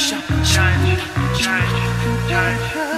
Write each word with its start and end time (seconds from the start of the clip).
shine, 0.00 0.24
shine, 0.44 0.96
shine, 1.34 2.28
shine. 2.28 2.89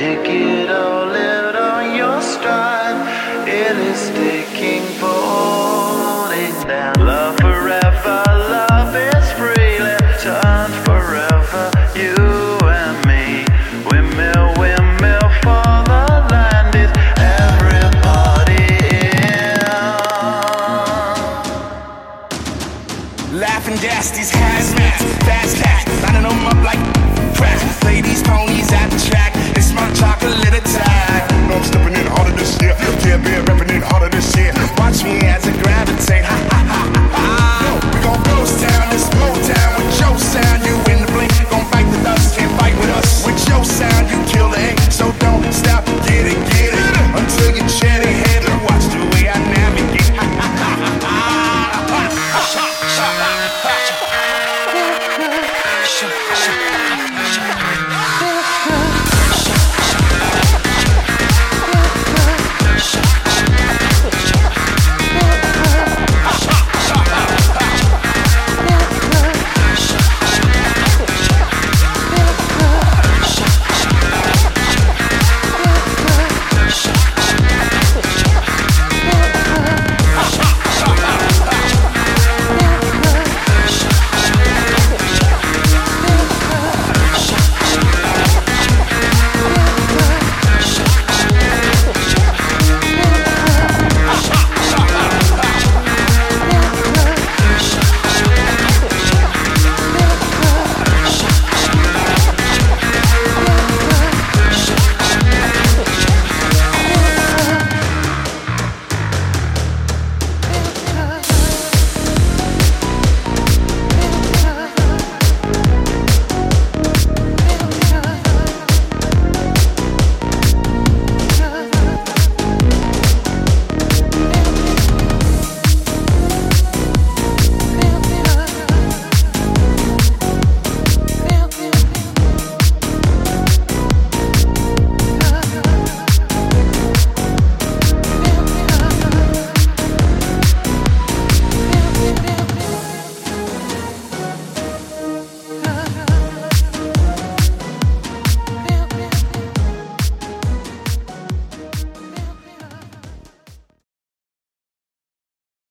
Take 0.00 0.30
it 0.30 0.70
all 0.70 1.14
out 1.14 1.56
on 1.56 1.94
your 1.94 2.22
stride. 2.22 3.46
It 3.46 3.76
is 3.76 4.08
taking. 4.08 4.59